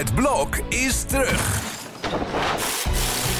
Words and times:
Het 0.00 0.14
blok 0.14 0.56
is 0.68 1.02
terug. 1.02 1.60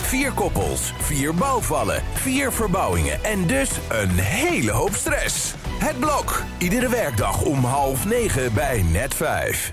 Vier 0.03 0.33
koppels, 0.33 0.93
vier 0.99 1.35
bouwvallen, 1.35 2.03
vier 2.13 2.53
verbouwingen 2.53 3.25
en 3.25 3.47
dus 3.47 3.71
een 3.89 4.11
hele 4.11 4.71
hoop 4.71 4.95
stress. 4.95 5.55
Het 5.79 5.99
blok, 5.99 6.43
iedere 6.59 6.89
werkdag 6.89 7.43
om 7.43 7.65
half 7.65 8.07
negen 8.07 8.55
bij 8.55 8.83
net 8.83 9.15
vijf. 9.15 9.73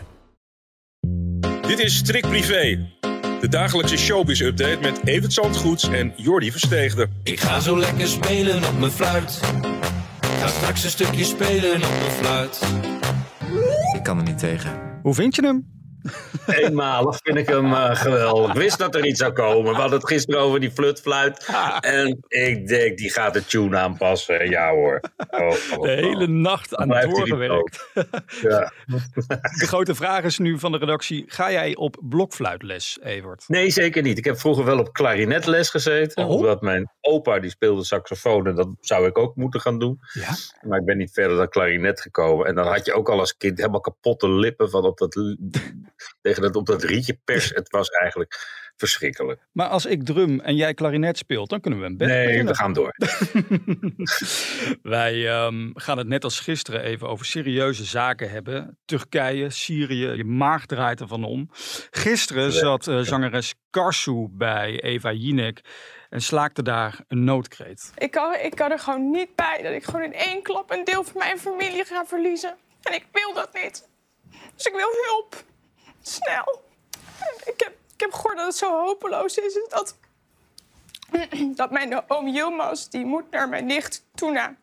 Dit 1.61 1.79
is 1.79 1.97
Strik 1.97 2.27
Privé, 2.27 2.89
de 3.39 3.47
dagelijkse 3.49 3.97
showbiz-update 3.97 4.79
met 4.81 4.99
Evert 5.03 5.33
Zandgoeds 5.33 5.89
en 5.89 6.13
Jordi 6.15 6.51
Versteegde. 6.51 7.07
Ik 7.23 7.39
ga 7.39 7.59
zo 7.59 7.77
lekker 7.79 8.07
spelen 8.07 8.63
op 8.63 8.79
mijn 8.79 8.91
fluit. 8.91 9.39
Ga 10.39 10.47
straks 10.47 10.83
een 10.83 10.89
stukje 10.89 11.23
spelen 11.23 11.75
op 11.75 11.81
mijn 11.81 12.11
fluit. 12.11 12.61
Ik 13.95 14.03
kan 14.03 14.17
er 14.17 14.23
niet 14.23 14.39
tegen. 14.39 14.99
Hoe 15.01 15.13
vind 15.13 15.35
je 15.35 15.41
hem? 15.41 15.76
Eenmalig 16.47 17.19
vind 17.23 17.37
ik 17.37 17.47
hem 17.47 17.65
uh, 17.65 17.95
geweldig. 17.95 18.49
Ik 18.49 18.57
wist 18.57 18.77
dat 18.77 18.95
er 18.95 19.05
iets 19.05 19.19
zou 19.19 19.31
komen. 19.31 19.71
We 19.71 19.79
hadden 19.79 19.99
het 19.99 20.07
gisteren 20.07 20.41
over 20.41 20.59
die 20.59 20.71
flutfluit. 20.71 21.49
En 21.79 22.19
ik 22.27 22.67
denk, 22.67 22.97
die 22.97 23.11
gaat 23.11 23.33
de 23.33 23.45
tune 23.45 23.77
aanpassen. 23.77 24.49
Ja 24.49 24.69
hoor. 24.69 25.01
Oh, 25.29 25.47
oh, 25.47 25.81
de 25.81 25.89
hele 25.89 26.23
oh. 26.23 26.29
nacht 26.29 26.75
aan 26.75 26.91
het 26.93 27.09
doorgewerkt. 27.09 27.89
Ja. 28.41 28.71
de 29.59 29.67
grote 29.67 29.95
vraag 29.95 30.23
is 30.23 30.37
nu 30.37 30.59
van 30.59 30.71
de 30.71 30.77
redactie. 30.77 31.25
Ga 31.27 31.51
jij 31.51 31.75
op 31.75 31.97
blokfluitles, 32.01 32.97
Evert? 33.03 33.43
Nee, 33.47 33.69
zeker 33.69 34.01
niet. 34.01 34.17
Ik 34.17 34.25
heb 34.25 34.39
vroeger 34.39 34.65
wel 34.65 34.79
op 34.79 34.93
klarinetles 34.93 35.69
gezeten. 35.69 36.23
Oh. 36.23 36.29
Omdat 36.29 36.61
mijn 36.61 36.91
opa 37.01 37.39
die 37.39 37.49
speelde 37.49 37.83
saxofoon. 37.83 38.47
En 38.47 38.55
dat 38.55 38.67
zou 38.79 39.07
ik 39.07 39.17
ook 39.17 39.35
moeten 39.35 39.61
gaan 39.61 39.79
doen. 39.79 39.99
Ja? 40.13 40.35
Maar 40.61 40.79
ik 40.79 40.85
ben 40.85 40.97
niet 40.97 41.13
verder 41.13 41.37
dan 41.37 41.49
klarinet 41.49 42.01
gekomen. 42.01 42.45
En 42.45 42.55
dan 42.55 42.67
had 42.67 42.85
je 42.85 42.93
ook 42.93 43.09
al 43.09 43.19
als 43.19 43.37
kind 43.37 43.57
helemaal 43.57 43.79
kapotte 43.79 44.29
lippen 44.29 44.69
van 44.69 44.85
op 44.85 44.97
dat 44.97 45.15
tegen 46.21 46.41
dat 46.41 46.55
op 46.55 46.65
dat 46.65 46.83
rietje 46.83 47.19
pers. 47.23 47.49
Het 47.49 47.69
was 47.69 47.89
eigenlijk 47.89 48.35
verschrikkelijk. 48.77 49.41
Maar 49.51 49.67
als 49.67 49.85
ik 49.85 50.05
drum 50.05 50.39
en 50.39 50.55
jij 50.55 50.73
klarinet 50.73 51.17
speelt, 51.17 51.49
dan 51.49 51.59
kunnen 51.59 51.79
we 51.79 51.85
een 51.85 51.97
bed 51.97 52.07
Nee, 52.07 52.43
we 52.43 52.55
gaan 52.55 52.73
door. 52.73 52.95
Wij 54.81 55.43
um, 55.45 55.71
gaan 55.73 55.97
het 55.97 56.07
net 56.07 56.23
als 56.23 56.39
gisteren 56.39 56.81
even 56.81 57.07
over 57.07 57.25
serieuze 57.25 57.83
zaken 57.83 58.29
hebben. 58.29 58.77
Turkije, 58.85 59.49
Syrië, 59.49 60.07
je 60.07 60.23
maag 60.23 60.65
draait 60.65 61.01
ervan 61.01 61.23
om. 61.23 61.49
Gisteren 61.89 62.51
zat 62.51 62.87
uh, 62.87 62.99
zangeres 62.99 63.53
Karsu 63.69 64.27
bij 64.31 64.81
Eva 64.81 65.11
Jinek 65.11 65.61
en 66.09 66.21
slaakte 66.21 66.63
daar 66.63 66.99
een 67.07 67.23
noodkreet. 67.23 67.91
Ik 67.97 68.11
kan, 68.11 68.35
ik 68.35 68.55
kan 68.55 68.71
er 68.71 68.79
gewoon 68.79 69.09
niet 69.09 69.35
bij 69.35 69.61
dat 69.63 69.71
ik 69.71 69.83
gewoon 69.83 70.03
in 70.03 70.13
één 70.13 70.41
klap 70.41 70.71
een 70.71 70.83
deel 70.83 71.03
van 71.03 71.17
mijn 71.17 71.39
familie 71.39 71.85
ga 71.85 72.05
verliezen. 72.05 72.55
En 72.81 72.93
ik 72.93 73.05
wil 73.11 73.33
dat 73.33 73.53
niet. 73.63 73.89
Dus 74.55 74.65
ik 74.65 74.73
wil 74.73 74.89
hulp 75.07 75.45
snel. 76.07 76.63
Ik 77.45 77.59
heb, 77.59 77.73
ik 77.93 77.99
heb 77.99 78.13
gehoord 78.13 78.37
dat 78.37 78.45
het 78.45 78.55
zo 78.55 78.85
hopeloos 78.85 79.37
is. 79.37 79.59
Dat, 79.69 79.95
dat 81.55 81.71
mijn 81.71 82.09
oom 82.09 82.27
Yilmaz, 82.27 82.87
die 82.87 83.05
moet 83.05 83.31
naar 83.31 83.49
mijn 83.49 83.65
nicht 83.65 84.05
Tuna. 84.15 84.55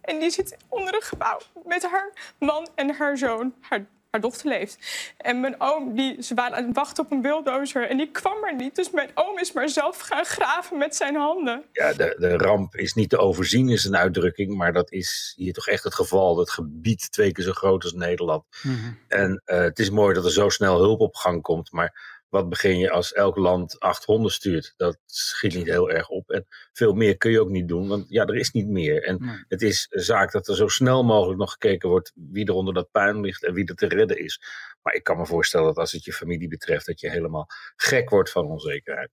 En 0.00 0.18
die 0.18 0.30
zit 0.30 0.56
onder 0.68 0.94
een 0.94 1.02
gebouw 1.02 1.38
met 1.64 1.82
haar 1.82 2.34
man 2.38 2.68
en 2.74 2.94
haar 2.94 3.18
zoon. 3.18 3.54
Haar 3.60 3.86
haar 4.10 4.20
dochter 4.20 4.48
leeft. 4.48 4.78
En 5.16 5.40
mijn 5.40 5.54
oom, 5.58 5.94
die, 5.94 6.22
ze 6.22 6.34
waren 6.34 6.56
aan 6.56 6.66
het 6.66 6.76
wachten 6.76 7.04
op 7.04 7.10
een 7.10 7.22
bulldozer 7.22 7.88
en 7.88 7.96
die 7.96 8.10
kwam 8.10 8.44
er 8.44 8.54
niet. 8.54 8.76
Dus 8.76 8.90
mijn 8.90 9.10
oom 9.14 9.38
is 9.38 9.52
maar 9.52 9.68
zelf 9.68 9.98
gaan 9.98 10.24
graven 10.24 10.78
met 10.78 10.96
zijn 10.96 11.16
handen. 11.16 11.64
Ja, 11.72 11.92
de, 11.92 12.16
de 12.18 12.36
ramp 12.36 12.74
is 12.74 12.94
niet 12.94 13.10
te 13.10 13.18
overzien, 13.18 13.68
is 13.68 13.84
een 13.84 13.96
uitdrukking. 13.96 14.56
Maar 14.56 14.72
dat 14.72 14.92
is 14.92 15.32
hier 15.36 15.52
toch 15.52 15.66
echt 15.66 15.84
het 15.84 15.94
geval. 15.94 16.38
Het 16.38 16.50
gebied 16.50 17.12
twee 17.12 17.32
keer 17.32 17.44
zo 17.44 17.52
groot 17.52 17.82
als 17.82 17.92
Nederland. 17.92 18.44
Mhm. 18.62 18.92
En 19.08 19.42
uh, 19.46 19.60
het 19.60 19.78
is 19.78 19.90
mooi 19.90 20.14
dat 20.14 20.24
er 20.24 20.32
zo 20.32 20.48
snel 20.48 20.78
hulp 20.78 21.00
op 21.00 21.14
gang 21.14 21.42
komt. 21.42 21.72
Maar 21.72 22.19
wat 22.30 22.48
begin 22.48 22.78
je 22.78 22.90
als 22.90 23.12
elk 23.12 23.36
land 23.36 23.80
800 23.80 24.34
stuurt? 24.34 24.74
Dat 24.76 24.98
schiet 25.06 25.54
niet 25.54 25.66
heel 25.66 25.90
erg 25.90 26.08
op. 26.08 26.30
En 26.30 26.46
veel 26.72 26.92
meer 26.92 27.16
kun 27.16 27.30
je 27.30 27.40
ook 27.40 27.48
niet 27.48 27.68
doen, 27.68 27.88
want 27.88 28.08
ja, 28.08 28.24
er 28.24 28.36
is 28.36 28.50
niet 28.50 28.68
meer. 28.68 29.02
En 29.02 29.44
het 29.48 29.62
is 29.62 29.86
een 29.90 30.02
zaak 30.02 30.32
dat 30.32 30.48
er 30.48 30.56
zo 30.56 30.68
snel 30.68 31.04
mogelijk 31.04 31.38
nog 31.38 31.52
gekeken 31.52 31.88
wordt 31.88 32.12
wie 32.14 32.46
er 32.46 32.54
onder 32.54 32.74
dat 32.74 32.90
puin 32.90 33.20
ligt 33.20 33.44
en 33.44 33.54
wie 33.54 33.64
er 33.64 33.74
te 33.74 33.88
redden 33.88 34.18
is. 34.18 34.40
Maar 34.82 34.94
ik 34.94 35.04
kan 35.04 35.16
me 35.16 35.26
voorstellen 35.26 35.66
dat 35.66 35.76
als 35.76 35.92
het 35.92 36.04
je 36.04 36.12
familie 36.12 36.48
betreft, 36.48 36.86
dat 36.86 37.00
je 37.00 37.10
helemaal 37.10 37.46
gek 37.76 38.10
wordt 38.10 38.30
van 38.30 38.46
onzekerheid. 38.46 39.10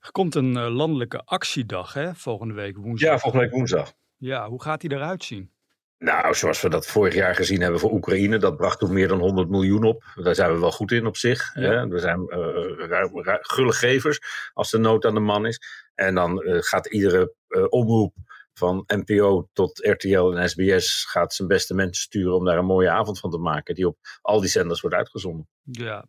Er 0.00 0.10
komt 0.12 0.34
een 0.34 0.56
uh, 0.56 0.68
landelijke 0.68 1.24
actiedag, 1.24 1.92
hè? 1.92 2.14
Volgende 2.14 2.54
week 2.54 2.76
woensdag. 2.76 3.10
Ja, 3.10 3.18
volgende 3.18 3.44
week 3.44 3.54
woensdag. 3.54 3.92
Ja, 4.16 4.48
hoe 4.48 4.62
gaat 4.62 4.80
die 4.80 4.92
eruit 4.92 5.24
zien? 5.24 5.50
Nou, 5.98 6.34
zoals 6.34 6.60
we 6.60 6.68
dat 6.68 6.86
vorig 6.86 7.14
jaar 7.14 7.34
gezien 7.34 7.60
hebben 7.60 7.80
voor 7.80 7.92
Oekraïne, 7.92 8.38
dat 8.38 8.56
bracht 8.56 8.78
toen 8.78 8.92
meer 8.92 9.08
dan 9.08 9.18
100 9.18 9.48
miljoen 9.48 9.84
op. 9.84 10.04
Daar 10.14 10.34
zijn 10.34 10.52
we 10.52 10.58
wel 10.60 10.72
goed 10.72 10.92
in 10.92 11.06
op 11.06 11.16
zich. 11.16 11.52
Hè? 11.54 11.88
We 11.88 11.98
zijn 11.98 12.20
uh, 12.28 13.34
gulle 13.40 13.72
gevers 13.72 14.50
als 14.52 14.70
de 14.70 14.78
nood 14.78 15.04
aan 15.04 15.14
de 15.14 15.20
man 15.20 15.46
is. 15.46 15.60
En 15.94 16.14
dan 16.14 16.42
uh, 16.42 16.62
gaat 16.62 16.86
iedere 16.86 17.32
uh, 17.48 17.64
omroep 17.68 18.14
van 18.58 18.84
NPO 18.86 19.48
tot 19.52 19.86
RTL 19.86 20.32
en 20.32 20.48
SBS 20.48 21.04
gaat 21.04 21.34
zijn 21.34 21.48
beste 21.48 21.74
mensen 21.74 22.02
sturen 22.02 22.36
om 22.36 22.44
daar 22.44 22.58
een 22.58 22.64
mooie 22.64 22.90
avond 22.90 23.18
van 23.18 23.30
te 23.30 23.38
maken, 23.38 23.74
die 23.74 23.86
op 23.86 23.96
al 24.22 24.40
die 24.40 24.50
zenders 24.50 24.80
wordt 24.80 24.96
uitgezonden. 24.96 25.48
Ja, 25.70 26.06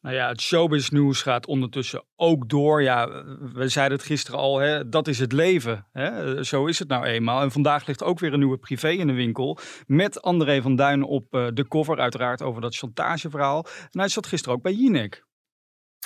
nou 0.00 0.14
ja, 0.14 0.28
het 0.28 0.40
showbiz 0.40 0.88
nieuws 0.88 1.22
gaat 1.22 1.46
ondertussen 1.46 2.04
ook 2.16 2.48
door. 2.48 2.82
Ja, 2.82 3.24
we 3.52 3.68
zeiden 3.68 3.98
het 3.98 4.06
gisteren 4.06 4.40
al, 4.40 4.58
hè, 4.58 4.88
dat 4.88 5.08
is 5.08 5.18
het 5.18 5.32
leven. 5.32 5.86
Hè? 5.92 6.44
Zo 6.44 6.66
is 6.66 6.78
het 6.78 6.88
nou 6.88 7.04
eenmaal. 7.04 7.42
En 7.42 7.50
vandaag 7.50 7.86
ligt 7.86 8.02
ook 8.02 8.18
weer 8.18 8.32
een 8.32 8.38
nieuwe 8.38 8.58
privé 8.58 8.88
in 8.88 9.06
de 9.06 9.12
winkel. 9.12 9.58
Met 9.86 10.22
André 10.22 10.62
van 10.62 10.76
Duin 10.76 11.02
op 11.02 11.34
uh, 11.34 11.48
de 11.54 11.68
cover, 11.68 11.98
uiteraard 11.98 12.42
over 12.42 12.60
dat 12.60 12.76
chantageverhaal. 12.76 13.66
En 13.90 13.98
hij 13.98 14.08
zat 14.08 14.26
gisteren 14.26 14.56
ook 14.56 14.62
bij 14.62 14.72
Jinek. 14.72 15.28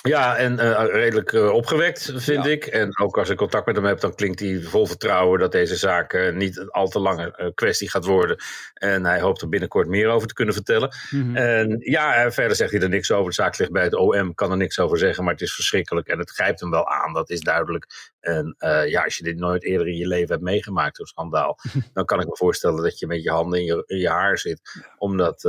Ja, 0.09 0.37
en 0.37 0.53
uh, 0.53 0.85
redelijk 0.87 1.33
uh, 1.33 1.51
opgewekt, 1.51 2.13
vind 2.15 2.45
ja. 2.45 2.51
ik. 2.51 2.65
En 2.67 2.99
ook 2.99 3.19
als 3.19 3.29
ik 3.29 3.37
contact 3.37 3.67
met 3.67 3.77
hem 3.77 3.85
heb, 3.85 4.01
dan 4.01 4.15
klinkt 4.15 4.41
hij 4.41 4.61
vol 4.63 4.87
vertrouwen 4.87 5.41
dat 5.41 5.53
deze 5.53 5.77
zaak 5.77 6.13
uh, 6.13 6.33
niet 6.33 6.57
een 6.57 6.71
al 6.71 6.89
te 6.89 6.99
lange 6.99 7.53
kwestie 7.55 7.91
gaat 7.91 8.05
worden. 8.05 8.37
En 8.75 9.05
hij 9.05 9.21
hoopt 9.21 9.41
er 9.41 9.49
binnenkort 9.49 9.89
meer 9.89 10.09
over 10.09 10.29
te 10.29 10.35
kunnen 10.35 10.55
vertellen. 10.55 10.97
Mm 11.11 11.23
-hmm. 11.23 11.37
En 11.37 11.77
ja, 11.81 12.31
verder 12.33 12.57
zegt 12.57 12.73
hij 12.73 12.81
er 12.81 12.89
niks 12.89 13.11
over. 13.11 13.29
De 13.29 13.35
zaak 13.35 13.59
ligt 13.59 13.73
bij 13.73 13.83
het 13.85 13.95
OM, 13.95 14.35
kan 14.35 14.51
er 14.51 14.57
niks 14.57 14.79
over 14.79 14.99
zeggen, 14.99 15.25
maar 15.25 15.33
het 15.33 15.43
is 15.43 15.55
verschrikkelijk. 15.55 16.09
En 16.09 16.19
het 16.19 16.31
grijpt 16.31 16.61
hem 16.61 16.71
wel 16.71 16.89
aan, 16.89 17.13
dat 17.13 17.31
is 17.31 17.41
duidelijk. 17.41 18.13
En 18.21 18.57
ja, 18.87 19.03
als 19.03 19.17
je 19.17 19.25
dit 19.25 19.37
nooit 19.39 19.65
eerder 19.65 19.89
in 19.89 19.97
je 19.97 20.07
leven 20.07 20.29
hebt 20.29 20.43
meegemaakt, 20.43 20.97
zo'n 20.97 21.07
schandaal, 21.07 21.59
dan 21.93 22.05
kan 22.05 22.21
ik 22.21 22.27
me 22.27 22.37
voorstellen 22.37 22.83
dat 22.83 22.99
je 22.99 23.07
met 23.07 23.23
je 23.23 23.31
handen 23.31 23.59
in 23.59 23.65
je, 23.65 23.83
in 23.87 23.99
je 23.99 24.09
haar 24.09 24.39
zit. 24.39 24.61
Omdat, 24.99 25.43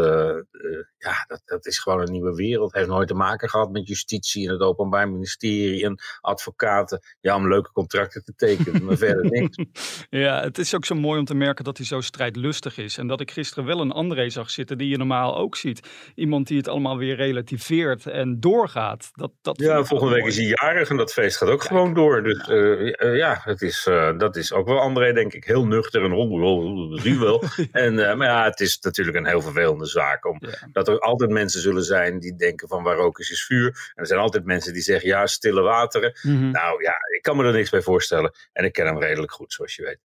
ja, 0.98 1.26
dat, 1.28 1.42
dat 1.46 1.66
is 1.66 1.80
gewoon 1.80 2.02
een 2.02 2.12
nieuwe 2.12 2.36
wereld. 2.36 2.72
Hij 2.72 2.82
heeft 2.82 2.94
nooit 2.94 3.08
te 3.08 3.14
maken 3.14 3.50
gehad 3.50 3.72
met 3.72 3.88
justitie 3.88 4.45
in 4.46 4.52
het 4.52 4.62
Openbaar 4.62 5.10
Ministerie 5.10 5.84
en 5.84 6.00
advocaten. 6.22 7.00
Ja, 7.22 7.36
om 7.36 7.48
leuke 7.48 7.72
contracten 7.72 8.24
te 8.24 8.34
tekenen, 8.36 8.84
maar 8.84 8.98
verder 8.98 9.32
niks. 9.32 9.58
Ja, 10.10 10.42
het 10.42 10.58
is 10.58 10.76
ook 10.76 10.86
zo 10.86 10.96
mooi 10.96 11.20
om 11.20 11.26
te 11.26 11.36
merken 11.36 11.64
dat 11.64 11.78
hij 11.78 11.86
zo 11.86 12.02
strijdlustig 12.02 12.78
is. 12.78 12.98
En 12.98 13.08
dat 13.08 13.22
ik 13.22 13.32
gisteren 13.32 13.66
wel 13.66 13.82
een 13.82 13.92
André 13.92 14.30
zag 14.30 14.50
zitten 14.50 14.78
die 14.78 14.90
je 14.90 14.98
normaal 14.98 15.38
ook 15.38 15.56
ziet. 15.56 15.88
Iemand 16.16 16.48
die 16.48 16.58
het 16.58 16.68
allemaal 16.68 16.98
weer 16.98 17.16
relativeert 17.16 18.06
en 18.06 18.40
doorgaat. 18.40 19.10
Dat, 19.14 19.32
dat 19.42 19.60
ja, 19.60 19.84
volgende 19.84 20.14
week 20.14 20.26
is 20.26 20.36
hij 20.36 20.46
jarig 20.46 20.90
en 20.90 20.98
dat 20.98 21.14
feest 21.14 21.38
gaat 21.38 21.50
ook 21.50 21.60
Kijk. 21.60 21.72
gewoon 21.72 21.94
door. 21.94 22.24
Dus 22.24 22.46
ja, 22.46 22.54
uh, 22.54 22.94
uh, 22.98 23.18
ja 23.18 23.40
het 23.44 23.62
is, 23.62 23.88
uh, 23.90 24.18
dat 24.18 24.36
is 24.36 24.54
ook 24.54 24.68
wel 24.68 24.80
André, 24.80 25.14
denk 25.14 25.34
ik. 25.34 25.44
Heel 25.44 25.66
nuchter 25.66 26.04
en 26.04 26.12
rond, 26.12 27.20
wel. 27.20 27.44
en, 27.72 27.96
maar 28.18 28.28
ja, 28.28 28.44
het 28.44 28.60
is 28.60 28.80
natuurlijk 28.80 29.18
een 29.18 29.26
heel 29.26 29.42
vervelende 29.42 29.86
zaak. 29.86 30.26
Om, 30.26 30.38
ja. 30.40 30.68
Dat 30.72 30.88
er 30.88 31.00
altijd 31.00 31.30
mensen 31.30 31.62
zullen 31.62 31.84
zijn 31.84 32.20
die 32.20 32.36
denken 32.36 32.68
van 32.68 32.84
waar 32.84 32.96
rook 32.96 33.20
is, 33.20 33.32
is 33.32 33.46
vuur. 33.46 33.68
En 33.68 34.02
er 34.02 34.08
zijn 34.08 34.20
altijd 34.20 34.35
mensen 34.44 34.74
die 34.74 34.82
zeggen 34.82 35.10
ja, 35.10 35.28
stille 35.28 35.62
wateren. 35.62 36.20
Mm 36.22 36.38
-hmm. 36.38 36.52
Nou 36.52 36.84
ja, 36.84 36.94
ik 37.16 37.22
kan 37.22 37.38
me 37.38 37.44
er 37.44 37.54
niks 37.54 37.70
bij 37.70 37.82
voorstellen. 37.82 38.32
En 38.54 38.66
ik 38.66 38.74
ken 38.74 38.86
hem 38.86 39.00
redelijk 39.00 39.32
goed, 39.32 39.54
zoals 39.54 39.76
je 39.76 39.84
weet. 39.84 40.00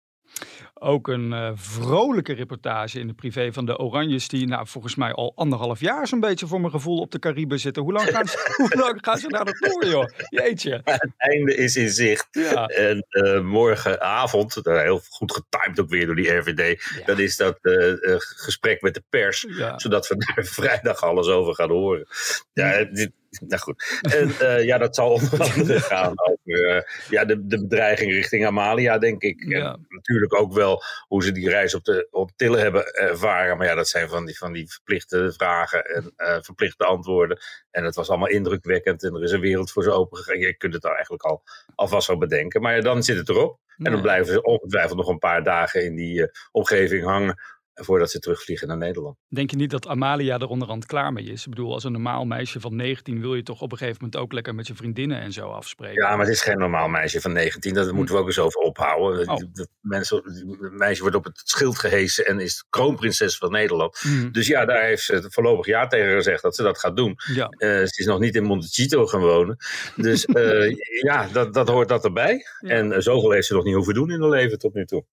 Ook 0.75 1.09
een 1.09 1.33
uh, 1.33 1.51
vrolijke 1.55 2.33
reportage 2.33 3.01
in 3.01 3.07
de 3.07 3.13
privé 3.13 3.53
van 3.53 3.67
de 3.67 3.79
Oranjes, 3.79 4.29
die 4.29 4.47
nou, 4.47 4.67
volgens 4.67 4.95
mij 4.95 5.13
al 5.13 5.33
anderhalf 5.35 5.81
jaar 5.81 6.07
zo'n 6.07 6.21
beetje 6.21 6.47
voor 6.47 6.61
mijn 6.61 6.73
gevoel 6.73 6.99
op 6.99 7.11
de 7.11 7.19
Cariben 7.19 7.59
zitten. 7.59 7.83
Hoe 7.83 7.93
lang 7.93 8.09
gaan 8.09 8.27
ze, 8.27 8.53
hoe 8.57 8.81
lang 8.81 8.99
gaan 9.00 9.19
ze 9.19 9.27
naar 9.29 9.44
naartoe, 9.44 9.87
joh? 9.87 10.06
Jeetje. 10.29 10.81
Het 10.85 11.12
einde 11.17 11.55
is 11.55 11.77
in 11.77 11.91
zicht. 11.91 12.29
Ja. 12.31 12.67
En 12.67 13.06
uh, 13.11 13.41
morgenavond, 13.41 14.61
heel 14.62 15.00
goed 15.09 15.32
getimed 15.32 15.81
ook 15.81 15.88
weer 15.88 16.06
door 16.06 16.17
die 16.17 16.31
RVD, 16.31 16.83
ja. 16.99 17.05
dan 17.05 17.21
is 17.21 17.37
dat 17.37 17.59
uh, 17.62 17.94
gesprek 18.19 18.83
met 18.83 18.94
de 18.94 19.03
pers, 19.09 19.47
ja. 19.49 19.79
zodat 19.79 20.09
we 20.09 20.17
daar 20.17 20.44
vrijdag 20.61 21.03
alles 21.03 21.26
over 21.29 21.55
gaan 21.55 21.71
horen. 21.71 22.06
Ja, 22.53 22.85
dit, 22.85 23.11
nou 23.38 23.61
goed. 23.61 24.00
En 24.00 24.29
uh, 24.29 24.65
ja, 24.65 24.79
dat 24.79 24.94
zal 24.94 25.11
onder 25.19 25.43
andere 25.43 25.81
gaan 25.81 26.12
over 26.17 26.76
uh, 26.76 26.83
ja, 27.09 27.25
de, 27.25 27.47
de 27.47 27.61
bedreiging 27.61 28.12
richting 28.12 28.47
Amalia, 28.47 28.99
denk 28.99 29.23
ik. 29.23 29.44
Ja. 29.49 29.79
Natuurlijk 30.00 30.41
ook 30.41 30.52
wel 30.52 30.82
hoe 31.06 31.23
ze 31.23 31.32
die 31.32 31.49
reis 31.49 31.75
op 31.75 31.85
de 31.85 32.08
op 32.11 32.31
Tillen 32.37 32.61
hebben 32.61 32.85
ervaren. 32.87 33.56
Maar 33.56 33.67
ja, 33.67 33.75
dat 33.75 33.88
zijn 33.88 34.08
van 34.08 34.26
die, 34.26 34.38
van 34.38 34.52
die 34.52 34.70
verplichte 34.70 35.32
vragen 35.37 35.85
en 35.85 36.12
uh, 36.17 36.37
verplichte 36.41 36.85
antwoorden. 36.85 37.38
En 37.70 37.85
het 37.85 37.94
was 37.94 38.08
allemaal 38.08 38.29
indrukwekkend 38.29 39.05
en 39.05 39.14
er 39.14 39.23
is 39.23 39.32
een 39.32 39.41
wereld 39.41 39.70
voor 39.70 39.82
ze 39.82 39.91
opengegaan. 39.91 40.38
Je 40.38 40.56
kunt 40.56 40.75
het 40.75 40.85
eigenlijk 40.85 41.23
al 41.23 41.43
alvast 41.75 42.06
wel 42.06 42.19
bedenken. 42.19 42.62
Maar 42.62 42.76
ja, 42.76 42.81
dan 42.81 43.02
zit 43.02 43.17
het 43.17 43.29
erop. 43.29 43.58
En 43.76 43.93
dan 43.93 44.02
blijven 44.02 44.32
ze 44.32 44.43
ongetwijfeld 44.43 44.99
nog 44.99 45.08
een 45.08 45.19
paar 45.19 45.43
dagen 45.43 45.85
in 45.85 45.94
die 45.94 46.31
omgeving 46.50 47.05
hangen. 47.05 47.41
Voordat 47.85 48.11
ze 48.11 48.19
terugvliegen 48.19 48.69
naar 48.69 48.77
Nederland. 48.77 49.17
Denk 49.29 49.50
je 49.50 49.56
niet 49.56 49.71
dat 49.71 49.87
Amalia 49.87 50.38
er 50.38 50.49
onderhand 50.49 50.87
klaar 50.87 51.12
mee 51.12 51.25
is? 51.25 51.44
Ik 51.44 51.50
bedoel, 51.50 51.73
als 51.73 51.85
een 51.85 51.93
normaal 51.93 52.25
meisje 52.25 52.61
van 52.61 52.77
19 52.77 53.21
wil 53.21 53.35
je 53.35 53.43
toch 53.43 53.61
op 53.61 53.73
een 53.73 53.79
gegeven 53.79 53.99
moment 54.00 54.23
ook 54.23 54.32
lekker 54.32 54.55
met 54.55 54.67
je 54.67 54.75
vriendinnen 54.75 55.21
en 55.21 55.32
zo 55.32 55.49
afspreken. 55.49 56.03
Ja, 56.03 56.17
maar 56.17 56.27
het 56.27 56.35
is 56.35 56.43
geen 56.43 56.59
normaal 56.59 56.88
meisje 56.88 57.21
van 57.21 57.32
19. 57.32 57.75
Dat 57.75 57.93
moeten 57.93 58.15
we 58.15 58.21
ook 58.21 58.27
eens 58.27 58.38
over 58.38 58.61
ophouden. 58.61 59.29
Oh. 59.29 59.37
Dat 59.53 59.69
mensen, 59.81 60.23
het 60.61 60.73
meisje 60.73 61.00
wordt 61.00 61.17
op 61.17 61.25
het 61.25 61.41
schild 61.44 61.79
gehesen 61.79 62.27
en 62.27 62.41
is 62.41 62.65
kroonprinses 62.71 63.37
van 63.37 63.50
Nederland. 63.50 64.03
Mhm. 64.05 64.31
Dus 64.31 64.47
ja, 64.47 64.65
daar 64.65 64.83
heeft 64.83 65.03
ze 65.03 65.25
voorlopig 65.29 65.67
ja 65.67 65.87
tegen 65.87 66.15
gezegd 66.15 66.43
dat 66.43 66.55
ze 66.55 66.62
dat 66.62 66.79
gaat 66.79 66.97
doen. 66.97 67.19
Ja. 67.35 67.49
Eh, 67.49 67.69
ze 67.69 68.00
is 68.00 68.06
nog 68.06 68.19
niet 68.19 68.35
in 68.35 68.44
Montecito 68.44 69.06
gaan 69.06 69.21
wonen. 69.21 69.56
Dus 69.97 70.25
eh, 70.41 70.76
ja, 71.03 71.29
dat, 71.33 71.55
dat 71.55 71.69
hoort 71.69 71.88
dat 71.88 72.05
erbij. 72.05 72.44
Ja. 72.61 72.69
En 72.69 72.93
eh, 72.93 73.00
zoveel 73.00 73.31
heeft 73.31 73.47
ze 73.47 73.55
nog 73.55 73.65
niet 73.65 73.75
hoeven 73.75 73.94
doen 73.94 74.11
in 74.11 74.21
haar 74.21 74.31
leven 74.31 74.59
tot 74.59 74.75
nu 74.75 74.85
toe. 74.85 75.05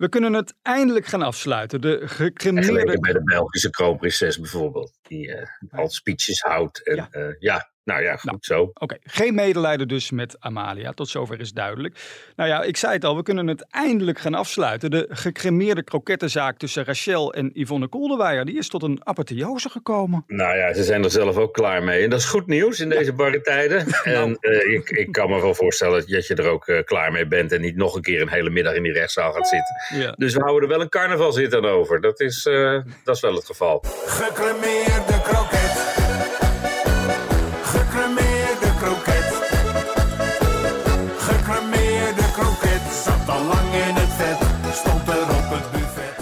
We 0.00 0.08
kunnen 0.08 0.32
het 0.32 0.54
eindelijk 0.62 1.06
gaan 1.06 1.22
afsluiten. 1.22 1.80
De 1.80 2.00
gecremeerde... 2.08 3.00
bij 3.00 3.12
de 3.12 3.22
Belgische 3.22 3.70
kroonprinses 3.70 4.38
bijvoorbeeld. 4.38 4.98
Die 5.02 5.34
eh, 5.34 5.48
al 5.70 5.88
speeches 5.88 6.40
houdt. 6.40 6.86
En, 6.86 6.96
Ja. 6.96 7.36
ja, 7.38 7.69
nou 7.84 8.02
ja, 8.02 8.16
goed 8.16 8.24
Nou. 8.24 8.38
zo. 8.40 8.70
Oké, 8.74 8.96
geen 9.02 9.34
medelijden 9.34 9.88
dus 9.88 10.10
met 10.10 10.36
Amalia. 10.40 10.92
Tot 10.92 11.08
zover 11.08 11.40
is 11.40 11.52
duidelijk. 11.52 11.98
Nou 12.36 12.48
ja, 12.48 12.62
ik 12.62 12.76
zei 12.76 12.92
het 12.92 13.04
al, 13.04 13.16
we 13.16 13.22
kunnen 13.22 13.46
het 13.46 13.66
eindelijk 13.70 14.18
gaan 14.18 14.34
afsluiten. 14.34 14.90
De 14.90 15.06
gecremeerde 15.08 15.82
krokettenzaak 15.82 16.58
tussen 16.58 16.84
Rachel 16.84 17.32
en 17.34 17.50
Yvonne 17.52 17.88
Koldewijer... 17.88 18.44
die 18.44 18.58
is 18.58 18.68
tot 18.68 18.82
een 18.82 19.00
apotheose 19.06 19.68
gekomen. 19.68 20.24
Nou 20.26 20.56
ja, 20.56 20.74
ze 20.74 20.84
zijn 20.84 21.04
er 21.04 21.10
zelf 21.10 21.36
ook 21.36 21.54
klaar 21.54 21.82
mee. 21.82 22.04
En 22.04 22.10
dat 22.10 22.18
is 22.18 22.24
goed 22.24 22.46
nieuws 22.46 22.80
in 22.80 22.88
deze 22.88 23.12
barre 23.12 23.40
tijden. 23.40 23.86
En 24.20 24.36
eh, 24.40 24.72
ik, 24.72 24.90
ik 24.90 25.12
kan 25.12 25.30
me 25.30 25.40
wel 25.40 25.54
voorstellen 25.54 26.10
dat 26.10 26.26
je 26.26 26.34
er 26.34 26.48
ook 26.48 26.68
eh, 26.68 26.84
klaar 26.84 27.12
mee 27.12 27.26
bent. 27.26 27.52
En 27.52 27.60
niet 27.60 27.76
nog 27.76 27.94
een 27.94 28.02
keer 28.02 28.20
een 28.22 28.28
hele 28.28 28.50
middag 28.50 28.74
in 28.74 28.82
die 28.82 28.92
rechtszaal 28.92 29.32
gaat 29.32 29.48
zitten. 29.48 30.00
Ja. 30.00 30.14
Dus 30.16 30.34
we 30.34 30.40
houden 30.40 30.62
er 30.62 30.74
wel 30.74 30.80
een 30.80 30.88
carnaval 30.88 31.32
zitten 31.32 31.64
over. 31.64 32.00
Dat 32.00 32.20
is, 32.20 32.46
eh, 32.46 32.78
dat 33.04 33.14
is 33.16 33.20
wel 33.20 33.34
het 33.34 33.46
geval. 33.46 33.84
Gecremeerde 34.06 35.20
kroket. 35.22 35.59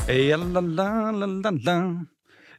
Ja, 0.08 0.36
la, 0.38 0.62
la, 0.62 1.12
la, 1.12 1.26
la, 1.26 1.52
la. 1.62 2.06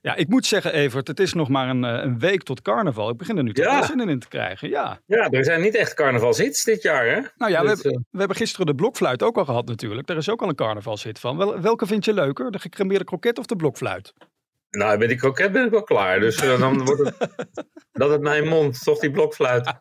Ja, 0.01 0.15
ik 0.15 0.27
moet 0.27 0.45
zeggen, 0.45 0.73
Evert, 0.73 1.07
het 1.07 1.19
is 1.19 1.33
nog 1.33 1.49
maar 1.49 1.69
een, 1.69 1.83
eh, 1.83 2.03
een 2.03 2.19
week 2.19 2.43
tot 2.43 2.61
carnaval. 2.61 3.09
Ik 3.09 3.17
begin 3.17 3.37
er 3.37 3.43
nu 3.43 3.53
toch 3.53 3.65
Ja. 3.65 3.83
zin 3.85 4.09
in 4.09 4.19
te 4.19 4.27
krijgen. 4.27 4.69
Ja. 4.69 4.99
Ja, 5.05 5.29
er 5.29 5.43
zijn 5.43 5.61
niet 5.61 5.75
echt 5.75 5.93
carnavalshits 5.93 6.63
dit 6.63 6.81
jaar, 6.81 7.05
hè? 7.05 7.19
Nou 7.37 7.51
ja, 7.51 7.61
we, 7.61 7.67
hebben, 7.67 8.05
we 8.11 8.17
hebben 8.19 8.37
gisteren 8.37 8.65
de 8.65 8.75
blokfluit 8.75 9.23
ook 9.23 9.37
al 9.37 9.45
gehad 9.45 9.67
natuurlijk. 9.67 10.07
Daar 10.07 10.17
is 10.17 10.29
ook 10.29 10.41
al 10.41 10.49
een 10.49 10.55
carnavalshit 10.55 11.19
van. 11.19 11.37
Wel, 11.37 11.61
welke 11.61 11.85
vind 11.85 12.05
je 12.05 12.13
leuker? 12.13 12.51
De 12.51 12.59
gecremeerde 12.59 13.03
kroket 13.03 13.39
of 13.39 13.45
de 13.45 13.55
blokfluit? 13.55 14.13
Nou, 14.69 14.97
met 14.97 15.07
die 15.07 15.17
kroket 15.17 15.51
ben 15.51 15.65
ik 15.65 15.71
wel 15.71 15.83
klaar. 15.83 16.19
Dus 16.19 16.37
eh, 16.41 16.59
dan 16.59 16.85
wordt 16.85 17.03
het... 17.03 17.29
dat 17.91 18.09
het 18.09 18.21
mijn 18.21 18.47
mond, 18.47 18.83
toch 18.83 18.99
die 18.99 19.11
blokfluit. 19.11 19.73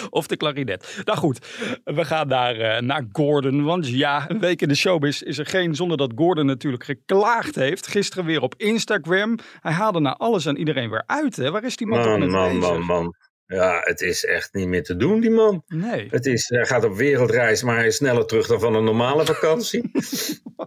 Of 0.10 0.26
de 0.26 0.36
klarinet. 0.36 1.02
Nou 1.04 1.18
goed, 1.18 1.46
we 1.84 2.04
gaan 2.04 2.28
naar, 2.28 2.56
eh, 2.56 2.80
naar 2.80 3.08
Gordon. 3.12 3.64
Want 3.64 3.88
ja, 3.88 4.30
een 4.30 4.38
week 4.40 4.62
in 4.62 4.68
de 4.68 4.74
showbiz 4.74 5.20
is 5.20 5.38
er 5.38 5.46
geen 5.46 5.74
zonder 5.74 5.96
dat 5.96 6.12
Gordon 6.14 6.46
natuurlijk 6.46 6.84
geklaagd 6.84 7.54
heeft. 7.54 7.86
Gisteren 7.86 8.24
weer 8.24 8.40
op 8.40 8.54
Instagram. 8.56 9.38
Hij 9.60 9.72
haalde 9.72 10.00
naar 10.00 10.16
alles 10.16 10.46
en 10.46 10.58
iedereen 10.58 10.90
weer 10.90 11.02
uit. 11.06 11.36
Hè? 11.36 11.50
Waar 11.50 11.64
is 11.64 11.76
die 11.76 11.86
man 11.86 12.02
Man, 12.18 12.30
man, 12.30 12.60
bezig? 12.60 12.60
man, 12.60 12.84
man. 12.84 13.14
Ja, 13.54 13.80
het 13.84 14.00
is 14.00 14.24
echt 14.24 14.54
niet 14.54 14.68
meer 14.68 14.82
te 14.82 14.96
doen, 14.96 15.20
die 15.20 15.30
man. 15.30 15.62
Nee. 15.66 16.08
Het 16.10 16.26
is, 16.26 16.48
hij 16.48 16.66
gaat 16.66 16.84
op 16.84 16.96
wereldreis, 16.96 17.62
maar 17.62 17.76
hij 17.76 17.86
is 17.86 17.96
sneller 17.96 18.26
terug 18.26 18.46
dan 18.46 18.60
van 18.60 18.74
een 18.74 18.84
normale 18.84 19.24
vakantie. 19.24 19.90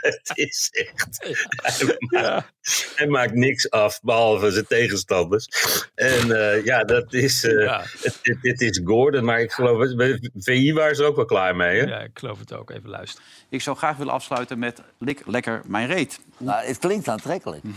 het 0.00 0.30
is 0.34 0.68
echt. 0.72 1.18
Hij, 1.62 1.96
maakt, 1.98 2.92
hij 2.96 3.06
maakt 3.06 3.34
niks 3.34 3.70
af, 3.70 4.00
behalve 4.02 4.50
zijn 4.50 4.66
tegenstanders. 4.66 5.48
En 5.94 6.40
eh, 6.54 6.64
ja, 6.64 6.84
dat 6.84 7.12
is. 7.12 7.44
eh, 7.44 7.62
Ja. 7.64 7.84
het- 8.02 8.18
dit 8.42 8.60
is 8.60 8.80
Gordon, 8.84 9.24
maar 9.24 9.40
ik 9.40 9.52
geloof. 9.52 9.94
Bij 9.94 10.30
VI 10.34 10.72
waren 10.72 10.96
ze 10.96 11.04
ook 11.04 11.16
wel 11.16 11.24
klaar 11.24 11.56
mee. 11.56 11.80
Hè? 11.80 11.86
Ja, 11.86 11.98
ik 12.00 12.18
geloof 12.18 12.38
het 12.38 12.52
ook. 12.54 12.70
Even 12.70 12.88
luisteren. 12.88 13.26
Ik 13.50 13.62
zou 13.62 13.76
graag 13.76 13.96
willen 13.96 14.12
afsluiten 14.12 14.58
met 14.58 14.82
lik 14.98 15.22
lekker 15.26 15.60
mijn 15.66 15.86
reet. 15.86 16.20
Nou, 16.38 16.64
het 16.66 16.78
klinkt 16.78 17.08
aantrekkelijk. 17.08 17.62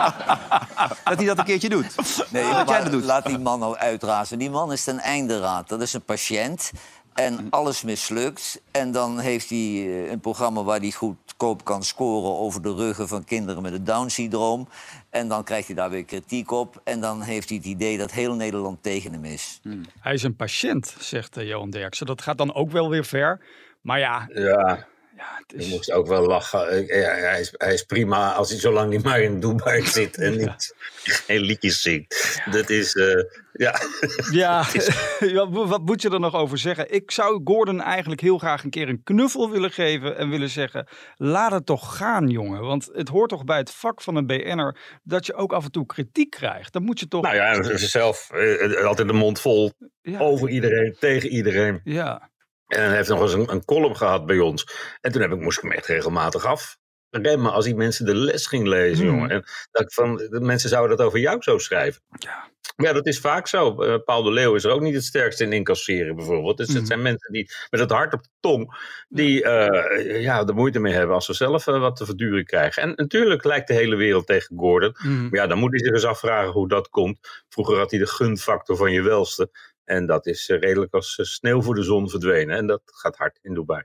Dat 1.04 1.18
hij 1.18 1.26
dat 1.26 1.38
een 1.38 1.44
keertje 1.44 1.68
doet. 1.68 1.94
Nee, 2.30 2.52
dat 2.52 2.68
jij 2.68 2.82
dat 2.82 2.92
doet. 2.92 3.04
laat 3.04 3.26
die 3.26 3.38
man 3.38 3.58
nou 3.58 3.76
uitrazen. 3.76 4.38
Die 4.38 4.50
man 4.50 4.72
is 4.72 4.84
ten 4.84 4.98
einde 4.98 5.40
raad. 5.40 5.68
Dat 5.68 5.80
is 5.80 5.92
een 5.92 6.02
patiënt. 6.02 6.72
En 7.14 7.46
alles 7.50 7.82
mislukt. 7.82 8.62
En 8.70 8.92
dan 8.92 9.18
heeft 9.18 9.48
hij 9.48 9.58
eh, 9.58 10.10
een 10.10 10.20
programma 10.20 10.62
waar 10.62 10.78
hij 10.78 10.90
goedkoop 10.90 11.64
kan 11.64 11.82
scoren... 11.82 12.38
over 12.38 12.62
de 12.62 12.74
ruggen 12.74 13.08
van 13.08 13.24
kinderen 13.24 13.62
met 13.62 13.72
het 13.72 13.86
Down-syndroom. 13.86 14.68
En 15.10 15.28
dan 15.28 15.44
krijgt 15.44 15.66
hij 15.66 15.76
daar 15.76 15.90
weer 15.90 16.04
kritiek 16.04 16.50
op. 16.50 16.80
En 16.84 17.00
dan 17.00 17.22
heeft 17.22 17.48
hij 17.48 17.58
het 17.58 17.66
idee 17.66 17.98
dat 17.98 18.10
heel 18.10 18.34
Nederland 18.34 18.82
tegen 18.82 19.12
hem 19.12 19.24
is. 19.24 19.60
Hij 20.00 20.14
is 20.14 20.22
een 20.22 20.36
patiënt, 20.36 20.94
zegt 20.98 21.36
eh, 21.36 21.46
Johan 21.48 21.70
Derksen. 21.70 22.06
Dat 22.06 22.22
gaat 22.22 22.38
dan 22.38 22.54
ook 22.54 22.70
wel 22.70 22.88
weer 22.90 23.04
ver. 23.04 23.40
Maar 23.80 23.98
ja, 23.98 24.28
Ja, 24.32 24.86
ja 25.20 25.42
het 25.46 25.64
je 25.64 25.70
moest 25.70 25.92
ook 25.92 26.06
wel 26.06 26.26
lachen. 26.26 26.86
Ja, 26.86 27.14
hij, 27.14 27.40
is, 27.40 27.54
hij 27.56 27.74
is 27.74 27.82
prima 27.82 28.32
als 28.32 28.50
hij 28.50 28.58
zolang 28.58 28.90
niet 28.90 29.02
maar 29.02 29.20
in 29.20 29.40
Dubai 29.40 29.86
zit 29.98 30.16
en 30.16 30.36
niet 30.36 30.74
geen 31.02 31.40
liedjes 31.40 31.82
zingt. 31.82 32.40
Dat 32.50 32.70
is. 32.70 32.94
eh, 32.94 33.24
ja. 33.52 33.80
Ja, 34.30 34.64
ja, 35.36 35.48
wat 35.50 35.84
moet 35.84 36.02
je 36.02 36.10
er 36.10 36.20
nog 36.20 36.34
over 36.34 36.58
zeggen? 36.58 36.92
Ik 36.92 37.10
zou 37.10 37.40
Gordon 37.44 37.80
eigenlijk 37.80 38.20
heel 38.20 38.38
graag 38.38 38.64
een 38.64 38.70
keer 38.70 38.88
een 38.88 39.02
knuffel 39.02 39.50
willen 39.50 39.70
geven 39.70 40.16
en 40.16 40.30
willen 40.30 40.48
zeggen: 40.48 40.88
laat 41.16 41.52
het 41.52 41.66
toch 41.66 41.96
gaan, 41.96 42.28
jongen. 42.28 42.60
Want 42.60 42.88
het 42.92 43.08
hoort 43.08 43.28
toch 43.30 43.44
bij 43.44 43.58
het 43.58 43.70
vak 43.70 44.02
van 44.02 44.16
een 44.16 44.26
BN'er 44.26 44.76
dat 45.02 45.26
je 45.26 45.34
ook 45.34 45.52
af 45.52 45.64
en 45.64 45.70
toe 45.70 45.86
kritiek 45.86 46.30
krijgt. 46.30 46.72
Dan 46.72 46.82
moet 46.82 47.00
je 47.00 47.08
toch. 47.08 47.22
Nou 47.22 47.34
ja, 47.34 47.76
zelf 47.76 48.30
eh, 48.30 48.84
altijd 48.84 49.08
de 49.08 49.14
mond 49.14 49.40
vol 49.40 49.72
ja, 50.02 50.18
over 50.18 50.48
iedereen, 50.48 50.96
tegen 50.98 51.28
iedereen. 51.28 51.80
ja. 51.84 52.28
En 52.70 52.84
hij 52.86 52.96
heeft 52.96 53.08
nog 53.08 53.20
eens 53.20 53.32
een, 53.32 53.52
een 53.52 53.64
column 53.64 53.96
gehad 53.96 54.26
bij 54.26 54.38
ons. 54.38 54.66
En 55.00 55.12
toen 55.12 55.22
heb 55.22 55.32
ik, 55.32 55.40
moest 55.40 55.56
ik 55.58 55.62
hem 55.62 55.72
echt 55.72 55.86
regelmatig 55.86 56.44
af. 56.44 56.76
Remmen 57.10 57.52
als 57.52 57.64
die 57.64 57.74
mensen 57.74 58.04
de 58.04 58.14
les 58.14 58.46
ging 58.46 58.66
lezen, 58.66 59.06
Hmm. 59.06 59.14
jongen. 59.14 59.30
En 59.30 59.44
dat 59.70 59.82
ik 59.82 59.92
van, 59.92 60.16
de 60.16 60.40
mensen 60.40 60.68
zouden 60.68 60.96
dat 60.96 61.06
over 61.06 61.18
jou 61.18 61.42
zo 61.42 61.58
schrijven. 61.58 62.02
Ja. 62.18 62.50
Maar 62.76 62.88
ja, 62.88 62.92
dat 62.92 63.06
is 63.06 63.20
vaak 63.20 63.46
zo. 63.46 63.82
Eh, 63.82 63.94
Paul 64.04 64.22
de 64.22 64.30
Leeuw 64.30 64.54
is 64.54 64.64
er 64.64 64.70
ook 64.70 64.80
niet 64.80 64.94
het 64.94 65.04
sterkste 65.04 65.44
in 65.44 65.52
incasseren, 65.52 66.16
bijvoorbeeld. 66.16 66.56
Dus 66.56 66.72
het 66.72 66.86
zijn 66.86 67.02
mensen 67.02 67.32
die 67.32 67.50
met 67.70 67.80
het 67.80 67.90
hart 67.90 68.14
op 68.14 68.22
de 68.22 68.28
tong, 68.40 68.74
die 69.08 69.44
eh, 69.44 70.22
ja, 70.22 70.46
er 70.46 70.54
moeite 70.54 70.78
mee 70.78 70.92
hebben 70.92 71.14
als 71.14 71.26
ze 71.26 71.34
zelf 71.34 71.66
eh, 71.66 71.80
wat 71.80 71.96
te 71.96 72.04
verduren 72.04 72.44
krijgen. 72.44 72.82
En 72.82 72.92
natuurlijk 72.96 73.44
lijkt 73.44 73.68
de 73.68 73.74
hele 73.74 73.96
wereld 73.96 74.26
tegen 74.26 74.58
Gordon. 74.58 74.96
Mhm. 74.98 75.22
Maar 75.22 75.40
ja, 75.40 75.46
dan 75.46 75.58
moet 75.58 75.70
hij 75.70 75.78
zich 75.78 75.92
eens 75.92 76.04
afvragen 76.04 76.52
hoe 76.52 76.68
dat 76.68 76.88
komt. 76.88 77.18
Vroeger 77.48 77.76
had 77.76 77.90
hij 77.90 78.00
de 78.00 78.06
gunfactor 78.06 78.76
van 78.76 78.92
je 78.92 79.02
welste. 79.02 79.50
En 79.90 80.06
dat 80.06 80.26
is 80.26 80.48
eh, 80.48 80.58
redelijk 80.58 80.94
als 80.94 81.18
eh, 81.18 81.26
sneeuw 81.26 81.62
voor 81.62 81.74
de 81.74 81.82
zon 81.82 82.08
verdwenen. 82.08 82.56
En 82.56 82.66
dat 82.66 82.82
gaat 82.84 83.16
hard 83.16 83.38
in 83.42 83.54
Dubai. 83.54 83.82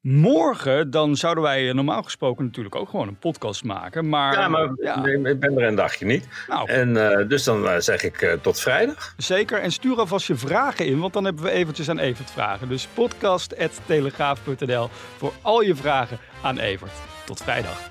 Morgen, 0.00 0.90
dan 0.90 1.16
zouden 1.16 1.42
wij 1.42 1.68
eh, 1.68 1.74
normaal 1.74 2.02
gesproken 2.02 2.44
natuurlijk 2.44 2.74
ook 2.74 2.88
gewoon 2.88 3.08
een 3.08 3.18
podcast 3.18 3.64
maken. 3.64 4.08
Maar, 4.08 4.32
Ja, 4.32 4.48
maar 4.48 4.70
ja, 4.76 5.00
nee, 5.00 5.32
ik 5.32 5.40
ben 5.40 5.58
er 5.58 5.66
een 5.66 5.74
dagje 5.74 6.04
niet. 6.04 6.28
nou, 6.48 6.68
En 6.68 7.28
dus 7.28 7.44
dan 7.44 7.82
zeg 7.82 8.02
ik 8.02 8.38
tot 8.42 8.60
vrijdag. 8.60 9.14
zeker. 9.16 9.60
En 9.60 9.72
stuur 9.72 9.98
alvast 9.98 10.26
je 10.26 10.36
vragen 10.36 10.86
in, 10.86 10.98
want 10.98 11.12
dan 11.12 11.24
hebben 11.24 11.44
we 11.44 11.50
eventjes 11.50 11.88
aan 11.88 11.98
Evert 11.98 12.30
vragen. 12.30 12.68
Dus 12.68 12.86
podcast.telegraaf.nl 12.86 14.88
voor 15.16 15.32
al 15.42 15.60
je 15.60 15.74
vragen 15.74 16.18
aan 16.42 16.58
Evert. 16.58 16.92
Tot 17.24 17.42
vrijdag. 17.42 17.90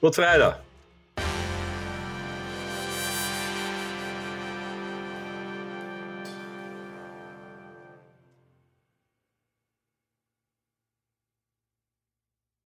Tot 0.00 0.14
vrijdag. 0.14 0.60